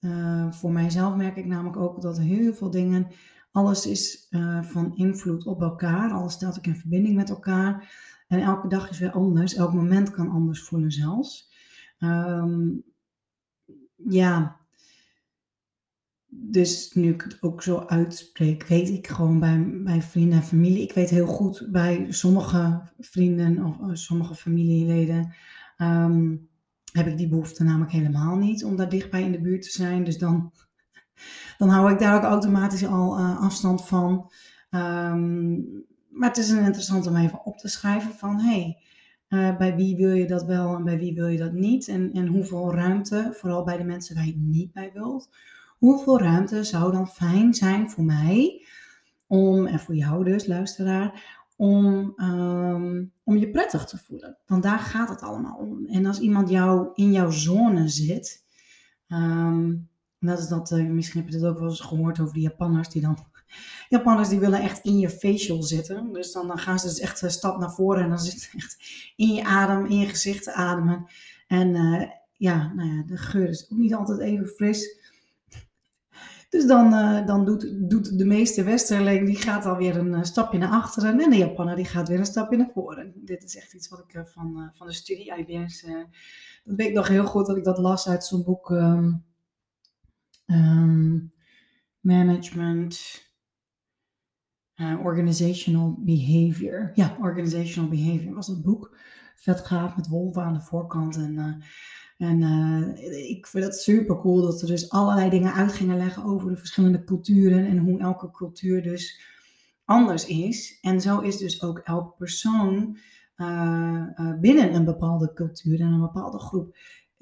Uh, 0.00 0.52
voor 0.52 0.72
mijzelf 0.72 1.16
merk 1.16 1.36
ik 1.36 1.46
namelijk 1.46 1.76
ook 1.76 2.02
dat 2.02 2.18
heel 2.18 2.54
veel 2.54 2.70
dingen, 2.70 3.06
alles 3.50 3.86
is 3.86 4.26
uh, 4.30 4.62
van 4.62 4.96
invloed 4.96 5.46
op 5.46 5.62
elkaar. 5.62 6.10
Alles 6.10 6.32
staat 6.32 6.58
ook 6.58 6.66
in 6.66 6.76
verbinding 6.76 7.16
met 7.16 7.30
elkaar. 7.30 7.92
En 8.28 8.40
elke 8.40 8.68
dag 8.68 8.90
is 8.90 8.98
weer 8.98 9.12
anders. 9.12 9.54
Elk 9.54 9.72
moment 9.72 10.10
kan 10.10 10.28
anders 10.28 10.62
voelen 10.62 10.90
zelfs. 10.90 11.52
Um, 11.98 12.82
ja. 13.96 14.63
Dus 16.36 16.92
nu 16.92 17.12
ik 17.12 17.22
het 17.22 17.42
ook 17.42 17.62
zo 17.62 17.78
uitspreek, 17.78 18.66
weet 18.66 18.88
ik 18.88 19.06
gewoon 19.06 19.40
bij, 19.40 19.64
bij 19.84 20.02
vrienden 20.02 20.38
en 20.38 20.44
familie. 20.44 20.82
Ik 20.82 20.92
weet 20.92 21.10
heel 21.10 21.26
goed 21.26 21.68
bij 21.70 22.06
sommige 22.08 22.90
vrienden 22.98 23.64
of 23.64 23.78
uh, 23.78 23.88
sommige 23.92 24.34
familieleden. 24.34 25.34
Um, 25.78 26.48
heb 26.92 27.06
ik 27.06 27.16
die 27.16 27.28
behoefte 27.28 27.64
namelijk 27.64 27.92
helemaal 27.92 28.36
niet 28.36 28.64
om 28.64 28.76
daar 28.76 28.88
dichtbij 28.88 29.22
in 29.22 29.32
de 29.32 29.40
buurt 29.40 29.62
te 29.62 29.70
zijn. 29.70 30.04
Dus 30.04 30.18
dan, 30.18 30.52
dan 31.58 31.68
hou 31.68 31.92
ik 31.92 31.98
daar 31.98 32.16
ook 32.16 32.22
automatisch 32.22 32.86
al 32.86 33.18
uh, 33.18 33.40
afstand 33.40 33.86
van. 33.86 34.30
Um, 34.70 35.84
maar 36.08 36.28
het 36.28 36.38
is 36.38 36.50
interessant 36.50 37.06
om 37.06 37.16
even 37.16 37.44
op 37.44 37.58
te 37.58 37.68
schrijven 37.68 38.12
van 38.12 38.40
hey, 38.40 38.78
uh, 39.28 39.56
bij 39.56 39.76
wie 39.76 39.96
wil 39.96 40.12
je 40.12 40.26
dat 40.26 40.44
wel 40.44 40.74
en 40.74 40.84
bij 40.84 40.98
wie 40.98 41.14
wil 41.14 41.26
je 41.26 41.38
dat 41.38 41.52
niet? 41.52 41.88
En, 41.88 42.12
en 42.12 42.26
hoeveel 42.26 42.74
ruimte, 42.74 43.30
vooral 43.32 43.64
bij 43.64 43.76
de 43.76 43.84
mensen 43.84 44.14
waar 44.14 44.26
je 44.26 44.36
niet 44.36 44.72
bij 44.72 44.90
wilt, 44.94 45.28
hoeveel 45.84 46.18
ruimte 46.18 46.64
zou 46.64 46.92
dan 46.92 47.08
fijn 47.08 47.54
zijn 47.54 47.90
voor 47.90 48.04
mij 48.04 48.66
om, 49.26 49.66
en 49.66 49.80
voor 49.80 49.94
jou 49.94 50.24
dus, 50.24 50.46
luisteraar, 50.46 51.42
om, 51.56 52.12
um, 52.16 53.12
om 53.24 53.36
je 53.36 53.50
prettig 53.50 53.84
te 53.84 53.98
voelen. 53.98 54.38
Want 54.46 54.62
daar 54.62 54.78
gaat 54.78 55.08
het 55.08 55.20
allemaal 55.20 55.56
om. 55.56 55.86
En 55.86 56.06
als 56.06 56.18
iemand 56.18 56.48
jou 56.48 56.90
in 56.94 57.12
jouw 57.12 57.30
zone 57.30 57.88
zit, 57.88 58.44
um, 59.08 59.88
dat 60.18 60.38
is 60.38 60.48
dat, 60.48 60.70
uh, 60.70 60.86
misschien 60.86 61.20
heb 61.20 61.30
je 61.30 61.36
het 61.36 61.46
ook 61.46 61.58
wel 61.58 61.68
eens 61.68 61.80
gehoord 61.80 62.20
over 62.20 62.34
die 62.34 62.42
Japanners 62.42 62.88
die 62.88 63.02
dan 63.02 63.18
Japanners 63.88 64.28
die 64.28 64.40
willen 64.40 64.60
echt 64.60 64.84
in 64.84 64.98
je 64.98 65.10
facial 65.10 65.62
zitten. 65.62 66.12
Dus 66.12 66.32
dan, 66.32 66.58
gaan 66.58 66.78
ze 66.78 66.86
dus 66.86 67.00
echt 67.00 67.22
een 67.22 67.30
stap 67.30 67.58
naar 67.58 67.72
voren 67.72 68.02
en 68.02 68.08
dan 68.08 68.18
zit 68.18 68.34
het 68.34 68.50
echt 68.56 68.76
in 69.16 69.34
je 69.34 69.44
adem, 69.44 69.86
in 69.86 69.98
je 69.98 70.06
gezicht 70.06 70.42
te 70.42 70.52
ademen. 70.52 71.06
En 71.46 71.68
uh, 71.68 72.02
ja, 72.36 72.72
nou 72.74 72.96
ja, 72.96 73.02
de 73.06 73.16
geur 73.16 73.48
is 73.48 73.70
ook 73.72 73.78
niet 73.78 73.94
altijd 73.94 74.18
even 74.18 74.46
fris. 74.46 75.02
Dus 76.54 76.66
dan, 76.66 76.92
uh, 76.92 77.26
dan 77.26 77.44
doet, 77.44 77.90
doet 77.90 78.18
de 78.18 78.24
meeste 78.24 78.62
westerling, 78.62 79.26
die 79.26 79.36
gaat 79.36 79.66
alweer 79.66 79.96
een 79.96 80.12
uh, 80.12 80.22
stapje 80.22 80.58
naar 80.58 80.70
achteren. 80.70 81.20
En 81.20 81.30
de 81.30 81.36
Japaner 81.36 81.76
die 81.76 81.84
gaat 81.84 82.08
weer 82.08 82.18
een 82.18 82.26
stapje 82.26 82.56
naar 82.56 82.70
voren. 82.74 83.12
Dit 83.16 83.42
is 83.42 83.56
echt 83.56 83.74
iets 83.74 83.88
wat 83.88 83.98
ik 83.98 84.26
van, 84.26 84.70
van 84.74 84.86
de 84.86 84.92
studie 84.92 85.36
IBS, 85.36 85.80
dat 86.64 86.76
weet 86.76 86.88
ik 86.88 86.94
nog 86.94 87.08
heel 87.08 87.26
goed 87.26 87.46
dat 87.46 87.56
ik 87.56 87.64
dat 87.64 87.78
las 87.78 88.08
uit 88.08 88.24
zo'n 88.24 88.44
boek. 88.44 88.70
Um, 88.70 89.24
um, 90.46 91.32
management, 92.00 93.22
uh, 94.76 95.00
organizational 95.04 95.96
behavior. 95.98 96.90
Ja, 96.94 97.16
organizational 97.20 97.90
behavior 97.90 98.34
was 98.34 98.46
het 98.46 98.62
boek. 98.62 98.96
Vet 99.36 99.60
gaaf 99.60 99.96
met 99.96 100.08
wolven 100.08 100.42
aan 100.42 100.54
de 100.54 100.60
voorkant. 100.60 101.16
En, 101.16 101.62
en 102.16 102.40
uh, 102.40 103.28
ik 103.30 103.46
vind 103.46 103.64
het 103.64 103.74
super 103.74 104.20
cool 104.20 104.42
dat 104.42 104.60
er 104.60 104.66
dus 104.66 104.90
allerlei 104.90 105.30
dingen 105.30 105.52
uit 105.52 105.72
gingen 105.72 105.96
leggen 105.96 106.24
over 106.24 106.50
de 106.50 106.56
verschillende 106.56 107.04
culturen 107.04 107.66
en 107.66 107.78
hoe 107.78 108.00
elke 108.00 108.30
cultuur 108.30 108.82
dus 108.82 109.20
anders 109.84 110.26
is. 110.26 110.78
En 110.80 111.00
zo 111.00 111.20
is 111.20 111.36
dus 111.36 111.62
ook 111.62 111.78
elke 111.78 112.16
persoon 112.16 112.98
binnen 114.40 114.74
een 114.74 114.84
bepaalde 114.84 115.32
cultuur 115.32 115.80
en 115.80 115.86
een 115.86 116.00
bepaalde 116.00 116.38
groep 116.38 116.76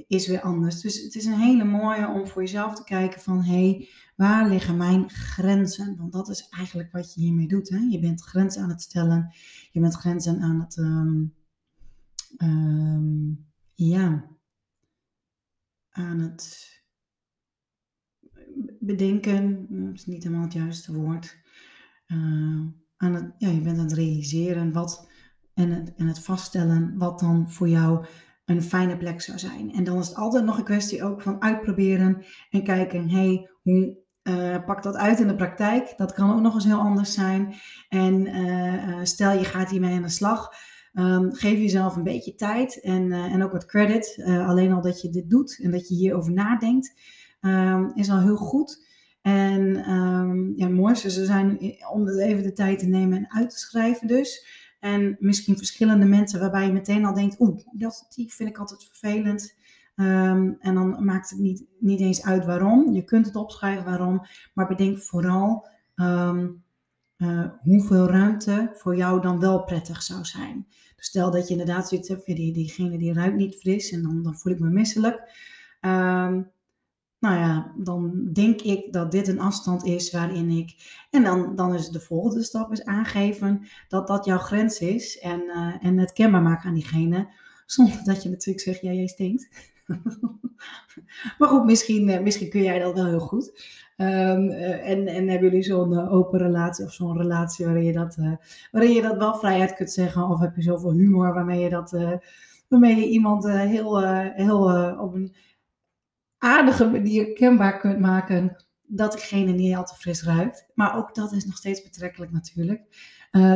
is 0.06 0.26
weer 0.26 0.40
anders. 0.40 0.80
Dus 0.80 1.02
het 1.02 1.14
is 1.14 1.24
een 1.24 1.38
hele 1.38 1.64
mooie 1.64 2.08
om 2.08 2.26
voor 2.26 2.42
jezelf 2.42 2.74
te 2.74 2.84
kijken 2.84 3.20
van 3.20 3.42
hé, 3.42 3.68
hey, 3.68 3.88
waar 4.16 4.48
liggen 4.48 4.76
mijn 4.76 5.10
grenzen? 5.10 5.96
Want 5.96 6.12
dat 6.12 6.28
is 6.28 6.48
eigenlijk 6.48 6.92
wat 6.92 7.14
je 7.14 7.20
hiermee 7.20 7.48
doet. 7.48 7.68
Hè? 7.68 7.78
Je 7.78 7.98
bent 8.00 8.22
grenzen 8.22 8.62
aan 8.62 8.68
het 8.68 8.82
stellen, 8.82 9.34
je 9.70 9.80
bent 9.80 9.94
grenzen 9.94 10.40
aan 10.40 10.60
het 10.60 10.76
ehm, 10.78 11.24
ehm, 12.36 13.34
ja, 13.74 14.24
aan 15.92 16.18
het 16.18 16.70
bedenken, 18.80 19.66
dat 19.68 19.94
is 19.94 20.06
niet 20.06 20.22
helemaal 20.22 20.44
het 20.44 20.52
juiste 20.52 20.94
woord. 20.94 21.38
Uh, 22.06 22.60
aan 22.96 23.14
het, 23.14 23.34
ja, 23.38 23.48
je 23.48 23.60
bent 23.60 23.78
aan 23.78 23.84
het 23.84 23.92
realiseren 23.92 24.72
wat 24.72 25.08
en 25.54 25.70
het, 25.70 25.94
en 25.96 26.06
het 26.06 26.18
vaststellen 26.18 26.98
wat 26.98 27.18
dan 27.18 27.50
voor 27.50 27.68
jou 27.68 28.06
een 28.44 28.62
fijne 28.62 28.96
plek 28.96 29.20
zou 29.20 29.38
zijn. 29.38 29.72
En 29.72 29.84
dan 29.84 29.98
is 29.98 30.08
het 30.08 30.16
altijd 30.16 30.44
nog 30.44 30.58
een 30.58 30.64
kwestie 30.64 31.04
ook 31.04 31.22
van 31.22 31.42
uitproberen 31.42 32.24
en 32.50 32.64
kijken, 32.64 33.08
hey, 33.08 33.50
hoe 33.62 34.00
uh, 34.22 34.64
pakt 34.64 34.82
dat 34.82 34.96
uit 34.96 35.20
in 35.20 35.28
de 35.28 35.34
praktijk? 35.34 35.94
Dat 35.96 36.12
kan 36.12 36.32
ook 36.32 36.40
nog 36.40 36.54
eens 36.54 36.64
heel 36.64 36.80
anders 36.80 37.14
zijn. 37.14 37.54
En 37.88 38.26
uh, 38.26 39.00
stel 39.02 39.32
je 39.32 39.44
gaat 39.44 39.70
hiermee 39.70 39.96
aan 39.96 40.02
de 40.02 40.08
slag. 40.08 40.54
Um, 40.94 41.32
geef 41.34 41.58
jezelf 41.58 41.96
een 41.96 42.02
beetje 42.02 42.34
tijd 42.34 42.80
en, 42.80 43.12
en 43.12 43.42
ook 43.42 43.52
wat 43.52 43.66
credit. 43.66 44.22
alleen 44.26 44.72
al 44.72 44.82
dat 44.82 45.00
je 45.00 45.10
dit 45.10 45.30
doet 45.30 45.58
en 45.62 45.70
dat 45.70 45.88
je 45.88 45.94
hierover 45.94 46.32
nadenkt, 46.32 47.00
um, 47.40 47.92
is 47.94 48.10
al 48.10 48.20
heel 48.20 48.36
goed. 48.36 48.86
En 49.22 49.90
um, 49.90 50.52
ja, 50.56 50.68
mooiste 50.68 51.10
ze 51.10 51.24
zijn 51.24 51.58
om 51.92 52.06
het 52.06 52.18
even 52.18 52.42
de 52.42 52.52
tijd 52.52 52.78
te 52.78 52.86
nemen 52.86 53.18
en 53.18 53.32
uit 53.32 53.50
te 53.50 53.58
schrijven 53.58 54.06
dus. 54.06 54.60
En 54.80 55.16
misschien 55.18 55.56
verschillende 55.56 56.06
mensen 56.06 56.40
waarbij 56.40 56.66
je 56.66 56.72
meteen 56.72 57.04
al 57.04 57.14
denkt, 57.14 57.40
oeh, 57.40 57.58
dat, 57.72 58.06
die 58.14 58.32
vind 58.32 58.48
ik 58.48 58.58
altijd 58.58 58.84
vervelend. 58.84 59.60
En 59.94 60.58
dan 60.74 61.04
maakt 61.04 61.30
het 61.30 61.38
niet, 61.38 61.64
niet 61.78 62.00
eens 62.00 62.24
uit 62.24 62.44
waarom. 62.44 62.92
Je 62.92 63.04
kunt 63.04 63.26
het 63.26 63.36
opschrijven 63.36 63.84
waarom, 63.84 64.26
maar 64.54 64.66
bedenk 64.66 64.98
vooral 64.98 65.68
uh, 67.22 67.44
hoeveel 67.60 68.06
ruimte 68.06 68.70
voor 68.72 68.96
jou 68.96 69.20
dan 69.20 69.40
wel 69.40 69.64
prettig 69.64 70.02
zou 70.02 70.24
zijn. 70.24 70.66
Dus 70.96 71.06
stel 71.06 71.30
dat 71.30 71.44
je 71.48 71.52
inderdaad 71.52 71.88
zoiets 71.88 72.08
hebt, 72.08 72.26
die, 72.26 72.52
diegene 72.52 72.98
die 72.98 73.12
ruikt 73.12 73.36
niet 73.36 73.54
fris 73.54 73.90
en 73.90 74.02
dan, 74.02 74.22
dan 74.22 74.34
voel 74.34 74.52
ik 74.52 74.58
me 74.58 74.68
misselijk. 74.68 75.14
Um, 75.80 76.50
nou 77.22 77.36
ja, 77.36 77.72
dan 77.76 78.28
denk 78.32 78.60
ik 78.60 78.92
dat 78.92 79.12
dit 79.12 79.28
een 79.28 79.40
afstand 79.40 79.84
is 79.84 80.10
waarin 80.10 80.50
ik. 80.50 80.74
En 81.10 81.22
dan, 81.22 81.56
dan 81.56 81.74
is 81.74 81.88
de 81.88 82.00
volgende 82.00 82.42
stap 82.42 82.72
is 82.72 82.84
aangeven 82.84 83.66
dat 83.88 84.06
dat 84.06 84.24
jouw 84.24 84.38
grens 84.38 84.78
is. 84.78 85.18
En, 85.18 85.40
uh, 85.40 85.74
en 85.80 85.98
het 85.98 86.12
kenbaar 86.12 86.42
maken 86.42 86.68
aan 86.68 86.74
diegene. 86.74 87.28
Zonder 87.66 88.04
dat 88.04 88.22
je 88.22 88.28
natuurlijk 88.28 88.64
zegt, 88.64 88.80
ja, 88.80 88.92
jij 88.92 89.06
stinkt. 89.06 89.71
maar 91.38 91.48
goed, 91.48 91.64
misschien, 91.64 92.08
uh, 92.08 92.20
misschien 92.20 92.50
kun 92.50 92.62
jij 92.62 92.78
dat 92.78 92.94
wel 92.94 93.06
heel 93.06 93.20
goed. 93.20 93.70
Um, 93.96 94.50
uh, 94.50 94.88
en, 94.88 95.06
en 95.06 95.28
hebben 95.28 95.48
jullie 95.48 95.62
zo'n 95.62 96.08
open 96.08 96.38
relatie 96.38 96.84
of 96.84 96.92
zo'n 96.92 97.16
relatie 97.16 97.64
waarin 97.64 97.84
je, 97.84 97.92
dat, 97.92 98.16
waarin 98.70 98.92
je 98.92 99.02
dat 99.02 99.16
wel 99.16 99.34
vrijheid 99.34 99.74
kunt 99.74 99.90
zeggen? 99.90 100.28
Of 100.28 100.40
heb 100.40 100.56
je 100.56 100.62
zoveel 100.62 100.92
humor 100.92 101.34
waarmee 101.34 101.60
je, 101.60 101.68
dat, 101.68 101.90
waarmee 102.68 102.96
je 102.96 103.08
iemand 103.08 103.48
heel, 103.48 104.02
heel 104.34 104.62
op 104.98 105.14
een 105.14 105.34
aardige 106.38 106.90
manier 106.90 107.32
kenbaar 107.32 107.78
kunt 107.78 107.98
maken 107.98 108.56
dat 108.82 109.12
diegene 109.12 109.52
niet 109.52 109.76
al 109.76 109.84
te 109.84 109.94
fris 109.94 110.24
ruikt. 110.24 110.66
Maar 110.74 110.96
ook 110.96 111.14
dat 111.14 111.32
is 111.32 111.44
nog 111.44 111.56
steeds 111.56 111.82
betrekkelijk 111.82 112.32
natuurlijk. 112.32 112.82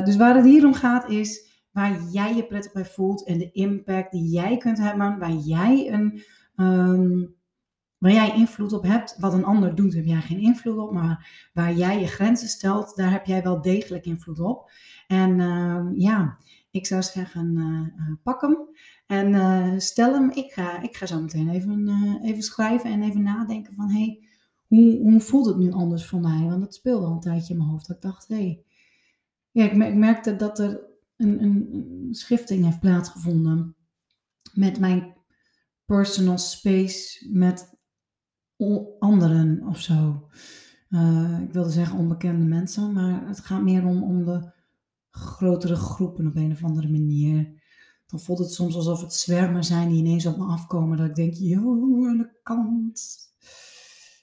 Dus 0.04 0.16
waar 0.16 0.34
het 0.34 0.44
hier 0.44 0.66
om 0.66 0.74
gaat 0.74 1.10
is 1.10 1.55
waar 1.76 2.02
jij 2.02 2.34
je 2.34 2.46
prettig 2.46 2.72
bij 2.72 2.84
voelt 2.84 3.24
en 3.24 3.38
de 3.38 3.50
impact 3.50 4.12
die 4.12 4.28
jij 4.28 4.56
kunt 4.56 4.78
hebben, 4.78 5.18
waar 5.18 5.32
jij, 5.32 5.92
een, 5.92 6.22
um, 6.56 7.34
waar 7.98 8.12
jij 8.12 8.34
invloed 8.34 8.72
op 8.72 8.82
hebt. 8.82 9.16
Wat 9.18 9.32
een 9.32 9.44
ander 9.44 9.74
doet, 9.74 9.94
heb 9.94 10.04
jij 10.04 10.20
geen 10.20 10.38
invloed 10.38 10.78
op, 10.78 10.92
maar 10.92 11.48
waar 11.52 11.72
jij 11.72 12.00
je 12.00 12.06
grenzen 12.06 12.48
stelt, 12.48 12.96
daar 12.96 13.10
heb 13.10 13.26
jij 13.26 13.42
wel 13.42 13.60
degelijk 13.60 14.04
invloed 14.04 14.40
op. 14.40 14.70
En 15.06 15.38
uh, 15.38 15.86
ja, 15.94 16.38
ik 16.70 16.86
zou 16.86 17.02
zeggen, 17.02 17.54
uh, 17.56 18.12
pak 18.22 18.40
hem. 18.40 18.58
En 19.06 19.32
uh, 19.32 19.78
stel 19.78 20.12
hem, 20.12 20.30
ik 20.30 20.52
ga, 20.52 20.82
ik 20.82 20.96
ga 20.96 21.06
zo 21.06 21.20
meteen 21.20 21.48
even, 21.48 22.18
even 22.22 22.42
schrijven 22.42 22.90
en 22.90 23.02
even 23.02 23.22
nadenken 23.22 23.74
van, 23.74 23.90
hey, 23.90 24.20
hoe, 24.66 24.98
hoe 24.98 25.20
voelt 25.20 25.46
het 25.46 25.56
nu 25.56 25.72
anders 25.72 26.06
voor 26.06 26.20
mij? 26.20 26.48
Want 26.48 26.62
het 26.62 26.74
speelde 26.74 27.06
al 27.06 27.12
een 27.12 27.20
tijdje 27.20 27.52
in 27.52 27.58
mijn 27.58 27.70
hoofd. 27.70 27.86
Dat 27.86 27.96
ik 27.96 28.02
dacht, 28.02 28.28
hé, 28.28 28.34
hey. 28.34 28.62
ja, 29.50 29.64
ik, 29.64 29.94
merkte 29.94 30.36
dat 30.36 30.58
er 30.58 30.94
een, 31.16 31.42
een, 31.42 32.08
schifting 32.10 32.64
heeft 32.64 32.80
plaatsgevonden 32.80 33.76
met 34.52 34.78
mijn 34.78 35.14
personal 35.84 36.38
space 36.38 37.28
met 37.32 37.74
anderen 38.98 39.66
of 39.66 39.80
zo. 39.80 40.28
Uh, 40.90 41.40
ik 41.42 41.52
wilde 41.52 41.70
zeggen 41.70 41.98
onbekende 41.98 42.44
mensen, 42.44 42.92
maar 42.92 43.26
het 43.26 43.40
gaat 43.40 43.62
meer 43.62 43.84
om, 43.84 44.02
om 44.02 44.24
de 44.24 44.52
grotere 45.10 45.76
groepen 45.76 46.26
op 46.26 46.36
een 46.36 46.52
of 46.52 46.64
andere 46.64 46.88
manier 46.88 47.64
dan 48.06 48.20
voelt 48.20 48.38
het 48.38 48.52
soms 48.52 48.74
alsof 48.74 49.00
het 49.00 49.14
zwermen 49.14 49.64
zijn 49.64 49.88
die 49.88 49.98
ineens 49.98 50.26
op 50.26 50.36
me 50.36 50.44
afkomen. 50.44 50.96
Dat 50.96 51.06
ik 51.06 51.14
denk, 51.14 51.34
joh, 51.34 52.08
aan 52.08 52.18
de 52.18 52.40
kant. 52.42 53.24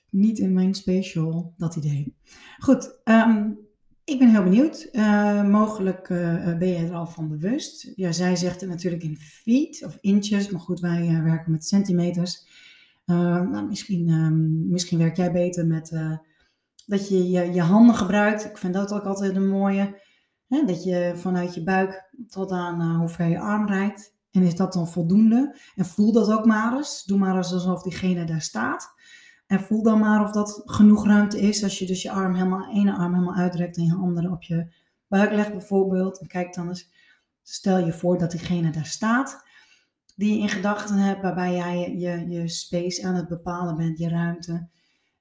Niet 0.09 0.39
in 0.39 0.53
mijn 0.53 0.73
special, 0.73 1.53
dat 1.57 1.75
idee. 1.75 2.17
Goed, 2.59 2.99
um, 3.03 3.59
ik 4.05 4.19
ben 4.19 4.29
heel 4.29 4.43
benieuwd. 4.43 4.89
Uh, 4.91 5.43
mogelijk 5.43 6.09
uh, 6.09 6.57
ben 6.57 6.67
je 6.67 6.87
er 6.87 6.93
al 6.93 7.07
van 7.07 7.29
bewust. 7.29 7.91
Ja, 7.95 8.11
zij 8.11 8.35
zegt 8.35 8.61
het 8.61 8.69
natuurlijk 8.69 9.03
in 9.03 9.17
feet 9.17 9.83
of 9.85 9.97
inches, 10.01 10.49
maar 10.49 10.61
goed, 10.61 10.79
wij 10.79 11.21
werken 11.23 11.51
met 11.51 11.65
centimeters. 11.65 12.47
nou, 13.05 13.67
misschien, 13.67 14.09
um, 14.09 14.69
misschien 14.69 14.97
werk 14.97 15.15
jij 15.15 15.31
beter 15.31 15.67
met 15.67 15.91
dat 16.85 17.09
je, 17.09 17.29
je 17.29 17.53
je 17.53 17.61
handen 17.61 17.95
gebruikt. 17.95 18.45
Ik 18.45 18.57
vind 18.57 18.73
dat 18.73 18.93
ook 18.93 19.03
altijd 19.03 19.35
een 19.35 19.49
mooie. 19.49 20.01
Hè, 20.47 20.65
dat 20.65 20.83
je 20.83 21.13
vanuit 21.15 21.53
je 21.53 21.63
buik 21.63 22.09
tot 22.27 22.51
aan 22.51 22.95
hoe 22.95 23.09
ver 23.09 23.27
je 23.27 23.39
arm 23.39 23.67
reikt. 23.67 24.13
En 24.31 24.43
is 24.43 24.55
dat 24.55 24.73
dan 24.73 24.87
voldoende? 24.87 25.55
En 25.75 25.85
voel 25.85 26.11
dat 26.11 26.31
ook 26.31 26.45
maar 26.45 26.77
eens. 26.77 27.03
Doe 27.03 27.17
maar 27.17 27.35
eens 27.35 27.53
alsof 27.53 27.83
diegene 27.83 28.25
daar 28.25 28.41
staat. 28.41 28.93
En 29.53 29.63
voel 29.63 29.83
dan 29.83 29.99
maar 29.99 30.23
of 30.23 30.31
dat 30.31 30.61
genoeg 30.65 31.05
ruimte 31.05 31.39
is. 31.39 31.63
Als 31.63 31.79
je 31.79 31.85
dus 31.85 32.01
je 32.01 32.11
arm 32.11 32.33
helemaal, 32.35 32.73
ene 32.73 32.93
arm 32.93 33.13
helemaal 33.13 33.35
uitrekt 33.35 33.77
en 33.77 33.83
je 33.83 33.95
andere 33.95 34.31
op 34.31 34.43
je 34.43 34.67
buik 35.07 35.31
legt 35.31 35.51
bijvoorbeeld. 35.51 36.19
En 36.19 36.27
kijk 36.27 36.53
dan 36.53 36.67
eens, 36.67 36.91
stel 37.43 37.77
je 37.77 37.93
voor 37.93 38.17
dat 38.17 38.31
diegene 38.31 38.71
daar 38.71 38.85
staat. 38.85 39.43
Die 40.15 40.35
je 40.35 40.41
in 40.41 40.49
gedachten 40.49 40.97
hebt, 40.97 41.21
waarbij 41.21 41.55
jij 41.55 41.79
je, 41.79 41.97
je, 41.97 42.29
je 42.29 42.47
space 42.47 43.07
aan 43.07 43.15
het 43.15 43.27
bepalen 43.27 43.77
bent, 43.77 43.97
je 43.97 44.09
ruimte. 44.09 44.67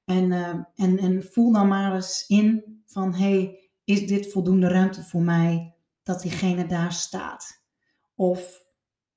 En, 0.05 0.31
uh, 0.31 0.49
en, 0.75 0.99
en 0.99 1.23
voel 1.23 1.53
dan 1.53 1.69
maar 1.69 1.95
eens 1.95 2.25
in 2.29 2.83
van, 2.87 3.15
hey, 3.15 3.59
is 3.85 4.07
dit 4.07 4.33
voldoende 4.33 4.69
ruimte 4.69 5.03
voor 5.03 5.23
mij 5.23 5.75
dat 6.03 6.23
diegene 6.23 6.67
daar 6.67 6.93
staat? 6.93 7.63
Of 8.15 8.65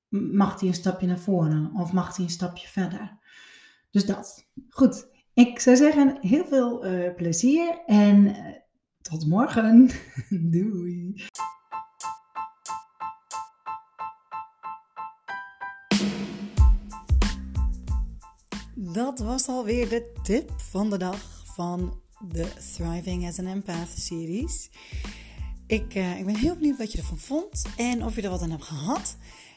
mag 0.08 0.60
hij 0.60 0.68
een 0.68 0.74
stapje 0.74 1.06
naar 1.06 1.18
voren? 1.18 1.70
Of 1.74 1.92
mag 1.92 2.16
hij 2.16 2.24
een 2.24 2.30
stapje 2.30 2.68
verder? 2.68 3.18
Dus 3.96 4.06
dat. 4.06 4.46
Goed. 4.68 5.06
Ik 5.34 5.60
zou 5.60 5.76
zeggen, 5.76 6.18
heel 6.20 6.44
veel 6.44 6.86
uh, 6.86 7.14
plezier 7.14 7.82
en 7.86 8.24
uh, 8.24 8.36
tot 9.00 9.26
morgen. 9.26 9.90
Doei. 10.50 11.24
Dat 18.74 19.18
was 19.18 19.48
alweer 19.48 19.88
de 19.88 20.12
tip 20.22 20.50
van 20.56 20.90
de 20.90 20.98
dag 20.98 21.42
van 21.44 22.00
de 22.28 22.52
Thriving 22.74 23.26
as 23.26 23.38
an 23.38 23.46
Empath 23.46 23.88
series. 23.88 24.70
Ik, 25.66 25.94
uh, 25.94 26.18
ik 26.18 26.24
ben 26.24 26.36
heel 26.36 26.54
benieuwd 26.54 26.78
wat 26.78 26.92
je 26.92 26.98
ervan 26.98 27.18
vond 27.18 27.64
en 27.76 28.04
of 28.04 28.16
je 28.16 28.22
er 28.22 28.30
wat 28.30 28.42
aan 28.42 28.50
hebt 28.50 28.64
gehad. 28.64 29.16